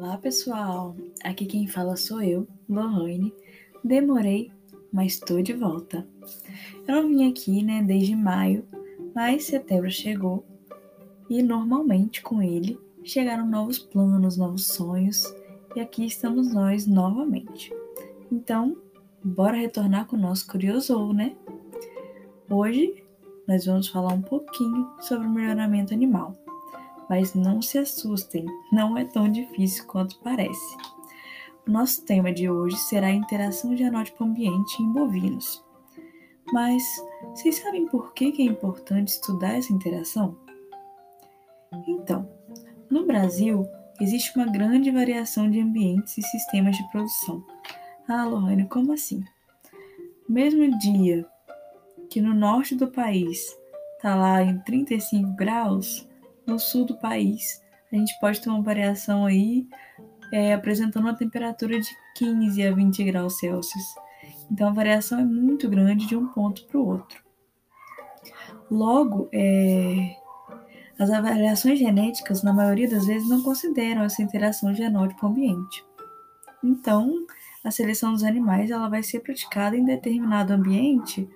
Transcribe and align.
Olá 0.00 0.16
pessoal, 0.16 0.96
aqui 1.22 1.44
quem 1.44 1.66
fala 1.66 1.94
sou 1.94 2.22
eu, 2.22 2.48
Lohane. 2.66 3.34
Demorei, 3.84 4.50
mas 4.90 5.12
estou 5.12 5.42
de 5.42 5.52
volta. 5.52 6.08
Eu 6.88 6.94
não 6.94 7.08
vim 7.10 7.30
aqui, 7.30 7.62
né, 7.62 7.82
desde 7.82 8.16
maio, 8.16 8.64
mas 9.14 9.44
setembro 9.44 9.90
chegou 9.90 10.42
e 11.28 11.42
normalmente 11.42 12.22
com 12.22 12.40
ele 12.40 12.78
chegaram 13.04 13.46
novos 13.46 13.78
planos, 13.78 14.38
novos 14.38 14.68
sonhos 14.68 15.22
e 15.76 15.80
aqui 15.80 16.06
estamos 16.06 16.50
nós 16.50 16.86
novamente. 16.86 17.70
Então, 18.32 18.78
bora 19.22 19.58
retornar 19.58 20.06
com 20.06 20.16
o 20.16 20.20
nosso 20.20 20.46
Curiosou, 20.46 21.12
né? 21.12 21.36
Hoje 22.48 23.04
nós 23.46 23.66
vamos 23.66 23.88
falar 23.88 24.14
um 24.14 24.22
pouquinho 24.22 24.88
sobre 25.00 25.26
o 25.26 25.30
melhoramento 25.30 25.92
animal. 25.92 26.34
Mas 27.10 27.34
não 27.34 27.60
se 27.60 27.76
assustem, 27.76 28.46
não 28.72 28.96
é 28.96 29.04
tão 29.04 29.28
difícil 29.28 29.84
quanto 29.88 30.20
parece. 30.20 30.76
O 31.66 31.70
nosso 31.72 32.04
tema 32.06 32.32
de 32.32 32.48
hoje 32.48 32.76
será 32.76 33.08
a 33.08 33.12
interação 33.12 33.76
genótipo-ambiente 33.76 34.80
em 34.80 34.92
bovinos. 34.92 35.60
Mas 36.52 36.84
vocês 37.30 37.56
sabem 37.56 37.88
por 37.88 38.14
que 38.14 38.32
é 38.38 38.44
importante 38.44 39.08
estudar 39.08 39.58
essa 39.58 39.72
interação? 39.72 40.38
Então, 41.88 42.30
no 42.88 43.04
Brasil, 43.04 43.66
existe 44.00 44.36
uma 44.36 44.46
grande 44.46 44.92
variação 44.92 45.50
de 45.50 45.60
ambientes 45.60 46.16
e 46.16 46.22
sistemas 46.22 46.76
de 46.76 46.88
produção. 46.92 47.44
Ah, 48.08 48.24
Lohane, 48.24 48.68
como 48.68 48.92
assim? 48.92 49.24
Mesmo 50.28 50.78
dia 50.78 51.26
que 52.08 52.20
no 52.20 52.34
norte 52.34 52.76
do 52.76 52.86
país 52.86 53.56
está 53.96 54.14
lá 54.14 54.42
em 54.44 54.58
35 54.60 55.34
graus, 55.34 56.08
no 56.46 56.58
sul 56.58 56.84
do 56.84 56.98
país 56.98 57.60
a 57.92 57.96
gente 57.96 58.16
pode 58.20 58.40
ter 58.40 58.48
uma 58.48 58.62
variação 58.62 59.26
aí 59.26 59.66
é, 60.32 60.54
apresentando 60.54 61.04
uma 61.04 61.16
temperatura 61.16 61.80
de 61.80 61.90
15 62.16 62.66
a 62.66 62.72
20 62.72 63.04
graus 63.04 63.38
Celsius. 63.38 63.84
Então 64.50 64.68
a 64.68 64.72
variação 64.72 65.18
é 65.18 65.24
muito 65.24 65.68
grande 65.68 66.06
de 66.06 66.16
um 66.16 66.28
ponto 66.28 66.64
para 66.66 66.78
o 66.78 66.86
outro. 66.86 67.20
Logo, 68.70 69.28
é, 69.32 70.14
as 70.96 71.10
avaliações 71.10 71.80
genéticas, 71.80 72.44
na 72.44 72.52
maioria 72.52 72.88
das 72.88 73.06
vezes, 73.06 73.28
não 73.28 73.42
consideram 73.42 74.02
essa 74.02 74.22
interação 74.22 74.72
genótipo-ambiente. 74.72 75.84
Então, 76.62 77.26
a 77.64 77.70
seleção 77.72 78.12
dos 78.12 78.22
animais 78.22 78.70
ela 78.70 78.88
vai 78.88 79.02
ser 79.02 79.20
praticada 79.20 79.76
em 79.76 79.84
determinado 79.84 80.52
ambiente 80.52 81.28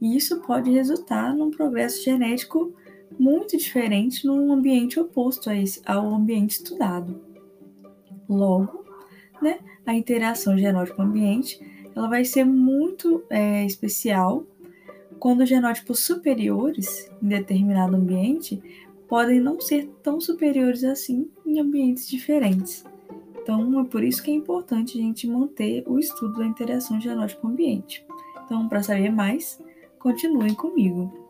e 0.00 0.16
isso 0.16 0.40
pode 0.42 0.70
resultar 0.70 1.34
num 1.34 1.50
progresso 1.50 2.04
genético 2.04 2.72
muito 3.18 3.56
diferente 3.56 4.26
num 4.26 4.52
ambiente 4.52 4.98
oposto 4.98 5.50
esse, 5.50 5.80
ao 5.86 6.14
ambiente 6.14 6.52
estudado. 6.52 7.20
Logo, 8.28 8.84
né, 9.40 9.58
a 9.86 9.94
interação 9.94 10.58
genótipo-ambiente 10.58 11.60
ela 11.94 12.08
vai 12.08 12.24
ser 12.24 12.44
muito 12.44 13.24
é, 13.28 13.64
especial 13.64 14.44
quando 15.18 15.44
genótipos 15.44 16.00
superiores 16.00 17.10
em 17.22 17.28
determinado 17.28 17.96
ambiente 17.96 18.62
podem 19.08 19.40
não 19.40 19.60
ser 19.60 19.88
tão 20.02 20.20
superiores 20.20 20.84
assim 20.84 21.28
em 21.44 21.58
ambientes 21.58 22.08
diferentes. 22.08 22.84
Então, 23.40 23.80
é 23.80 23.84
por 23.84 24.04
isso 24.04 24.22
que 24.22 24.30
é 24.30 24.34
importante 24.34 24.98
a 24.98 25.00
gente 25.00 25.26
manter 25.26 25.82
o 25.86 25.98
estudo 25.98 26.38
da 26.38 26.46
interação 26.46 27.00
genótipo-ambiente. 27.00 28.04
Então, 28.44 28.68
para 28.68 28.82
saber 28.82 29.10
mais, 29.10 29.58
continuem 29.98 30.54
comigo. 30.54 31.27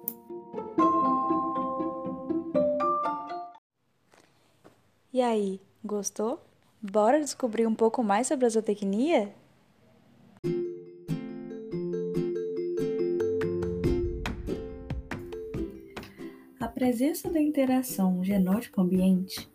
E 5.19 5.21
aí, 5.21 5.61
gostou? 5.85 6.41
Bora 6.81 7.19
descobrir 7.19 7.67
um 7.67 7.75
pouco 7.75 8.05
mais 8.05 8.29
sobre 8.29 8.47
a 8.47 8.49
zootecnia? 8.49 9.35
A 16.61 16.69
presença 16.69 17.29
da 17.29 17.41
interação 17.41 18.23
genótipo-ambiente 18.23 19.51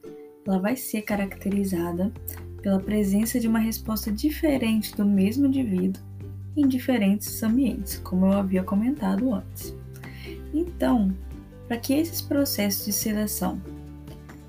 ela 0.45 0.59
vai 0.59 0.75
ser 0.75 1.03
caracterizada 1.03 2.11
pela 2.61 2.81
presença 2.81 3.39
de 3.39 3.47
uma 3.47 3.59
resposta 3.59 4.11
diferente 4.11 4.93
do 4.97 5.05
mesmo 5.05 5.45
indivíduo 5.45 6.03
em 6.57 6.67
diferentes 6.67 7.41
ambientes, 7.41 7.99
como 7.99 8.25
eu 8.25 8.33
havia 8.33 8.63
comentado 8.63 9.33
antes. 9.33 9.73
Então, 10.53 11.15
para 11.69 11.77
que 11.77 11.93
esses 11.93 12.21
processos 12.21 12.83
de 12.83 12.91
seleção 12.91 13.61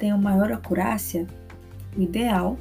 tenham 0.05 0.19
maior 0.19 0.53
acurácia, 0.53 1.27
o 1.97 2.03
ideal 2.03 2.59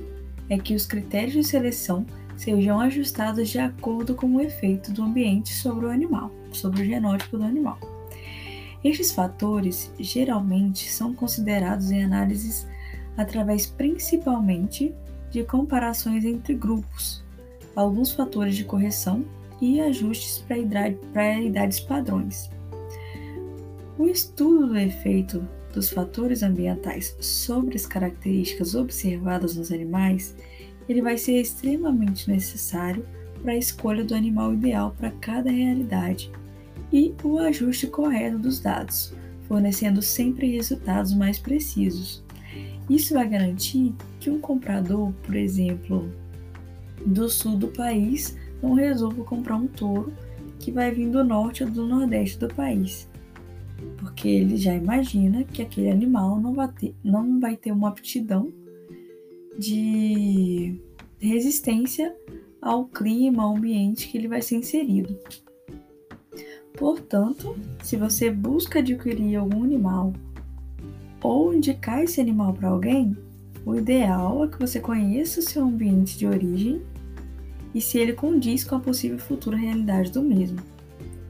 é 0.50 0.58
que 0.58 0.74
os 0.74 0.86
critérios 0.86 1.34
de 1.34 1.44
seleção 1.44 2.06
sejam 2.38 2.80
ajustados 2.80 3.50
de 3.50 3.60
acordo 3.60 4.16
com 4.16 4.28
o 4.28 4.40
efeito 4.40 4.94
do 4.94 5.04
ambiente 5.04 5.54
sobre 5.54 5.88
o 5.88 5.90
animal, 5.90 6.32
sobre 6.54 6.84
o 6.84 6.86
genótipo 6.86 7.38
do 7.38 7.44
animal. 7.44 7.78
Estes 8.82 9.12
fatores 9.12 9.92
geralmente 10.00 10.90
são 10.90 11.14
considerados 11.14 11.92
em 11.92 12.06
análises 12.06 12.66
através 13.18 13.66
principalmente 13.66 14.96
de 15.30 15.44
comparações 15.44 16.24
entre 16.24 16.54
grupos, 16.54 17.26
alguns 17.76 18.14
fatores 18.14 18.56
de 18.56 18.64
correção 18.64 19.26
e 19.60 19.82
ajustes 19.82 20.46
para 21.12 21.42
idades 21.42 21.82
padrões. 21.82 22.50
O 23.98 24.08
estudo 24.08 24.68
do 24.68 24.78
efeito 24.78 25.46
dos 25.74 25.90
fatores 25.90 26.44
ambientais 26.44 27.16
sobre 27.20 27.76
as 27.76 27.86
características 27.86 28.76
observadas 28.76 29.56
nos 29.56 29.72
animais, 29.72 30.36
ele 30.88 31.02
vai 31.02 31.18
ser 31.18 31.42
extremamente 31.42 32.30
necessário 32.30 33.06
para 33.42 33.54
a 33.54 33.58
escolha 33.58 34.04
do 34.04 34.16
animal 34.16 34.54
ideal 34.54 34.96
para 34.98 35.12
cada 35.12 35.50
realidade 35.50 36.32
e 36.92 37.14
o 37.24 37.40
ajuste 37.40 37.88
correto 37.88 38.38
dos 38.38 38.60
dados, 38.60 39.14
fornecendo 39.48 40.02
sempre 40.02 40.52
resultados 40.52 41.14
mais 41.14 41.40
precisos. 41.40 42.24
Isso 42.90 43.16
vai 43.16 43.28
garantir 43.28 43.94
que 44.20 44.30
um 44.30 44.40
comprador, 44.40 45.12
por 45.24 45.36
exemplo, 45.36 46.14
do 47.06 47.28
sul 47.28 47.58
do 47.58 47.70
país, 47.70 48.38
não 48.62 48.74
resolva 48.74 49.24
comprar 49.24 49.56
um 49.56 49.68
touro 49.68 50.14
que 50.60 50.72
vai 50.72 50.92
vir 50.92 51.10
do 51.10 51.24
norte 51.24 51.64
ou 51.64 51.70
do 51.70 51.88
nordeste 51.88 52.38
do 52.38 52.48
país 52.48 53.10
porque 53.98 54.28
ele 54.28 54.58
já 54.58 54.74
imagina 54.74 55.44
que 55.44 55.62
aquele 55.62 55.90
animal 55.90 56.40
não 56.40 56.54
vai 56.54 56.68
ter, 56.68 56.96
não 57.04 57.40
vai 57.40 57.56
ter 57.56 57.72
uma 57.72 57.90
aptidão 57.90 58.52
de 59.58 60.80
resistência 61.20 62.16
ao 62.62 62.86
clima, 62.86 63.44
ao 63.44 63.56
ambiente 63.56 64.08
que 64.08 64.18
ele 64.18 64.28
vai 64.28 64.42
ser 64.42 64.56
inserido. 64.56 65.18
Portanto, 66.74 67.56
se 67.84 67.96
você 67.96 68.32
busca 68.32 68.80
adquirir 68.80 69.36
algum 69.36 69.64
animal 69.64 70.14
ou 71.22 71.54
indicar 71.54 72.04
esse 72.04 72.20
animal 72.20 72.54
para 72.54 72.70
alguém, 72.70 73.16
o 73.66 73.76
ideal 73.76 74.44
é 74.44 74.48
que 74.48 74.60
você 74.60 74.80
conheça 74.80 75.40
o 75.40 75.44
seu 75.44 75.64
ambiente 75.64 76.18
de 76.18 76.26
origem 76.26 76.82
e 77.74 77.80
se 77.80 77.98
ele 77.98 78.14
condiz 78.14 78.64
com 78.64 78.76
a 78.76 78.80
possível 78.80 79.18
futura 79.18 79.56
realidade 79.56 80.12
do 80.12 80.22
mesmo. 80.22 80.60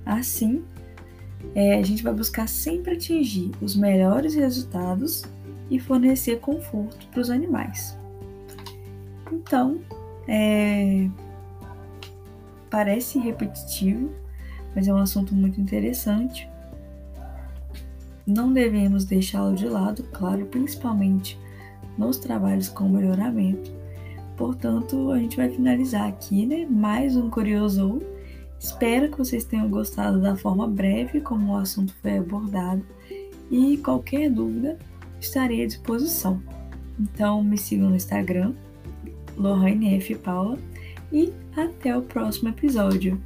Assim, 0.06 0.64
é, 1.56 1.78
a 1.78 1.84
gente 1.84 2.04
vai 2.04 2.14
buscar 2.14 2.48
sempre 2.48 2.96
atingir 2.96 3.52
os 3.62 3.76
melhores 3.76 4.36
resultados 4.36 5.24
e 5.70 5.80
fornecer 5.80 6.40
conforto 6.40 7.08
para 7.08 7.22
os 7.22 7.30
animais. 7.30 7.98
Então, 9.32 9.80
é, 10.28 11.10
parece 12.70 13.20
repetitivo, 13.20 14.12
mas 14.76 14.88
é 14.88 14.94
um 14.94 14.98
assunto 14.98 15.34
muito 15.34 15.60
interessante. 15.60 16.50
Não 18.26 18.54
devemos 18.54 19.06
deixá-lo 19.06 19.54
de 19.54 19.68
lado, 19.68 20.04
claro, 20.12 20.46
principalmente 20.46 21.40
nos 21.98 22.18
trabalhos 22.18 22.70
com 22.70 22.88
melhoramento. 22.88 23.72
Portanto, 24.38 25.12
a 25.12 25.20
gente 25.20 25.38
vai 25.38 25.50
finalizar 25.50 26.08
aqui, 26.08 26.46
né? 26.46 26.66
Mais 26.70 27.16
um 27.16 27.30
Curioso 27.30 28.02
Espero 28.64 29.12
que 29.12 29.18
vocês 29.18 29.44
tenham 29.44 29.68
gostado 29.70 30.22
da 30.22 30.38
forma 30.38 30.66
breve 30.66 31.20
como 31.20 31.52
o 31.52 31.58
assunto 31.58 31.94
foi 32.02 32.18
abordado 32.18 32.82
e 33.52 33.76
qualquer 33.78 34.32
dúvida 34.32 34.80
estarei 35.20 35.66
à 35.66 35.68
disposição. 35.68 36.42
Então 36.98 37.44
me 37.44 37.58
sigam 37.58 37.90
no 37.90 37.96
Instagram, 37.98 38.54
Lohane 39.36 39.98
F. 39.98 40.16
Paula, 40.16 40.58
e 41.12 41.34
até 41.58 41.96
o 41.96 42.04
próximo 42.04 42.50
episódio. 42.50 43.22